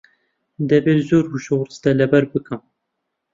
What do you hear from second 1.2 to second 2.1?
وشە و ڕستە